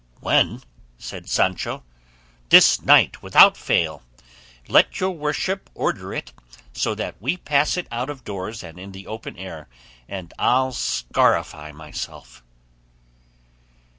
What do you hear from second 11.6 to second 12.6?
myself."